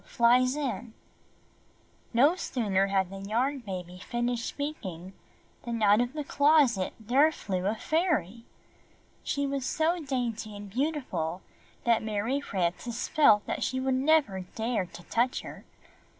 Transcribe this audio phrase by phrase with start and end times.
[0.17, 0.41] Better
[2.15, 5.13] ijkmiyoul" sooner had the Yarn Baby finished speaking
[5.61, 8.43] than out of the chest there flew a fairy!
[9.21, 11.43] She was so dainty and beautiful
[11.83, 15.65] that Mary Frances felt that she would never dare to touch her.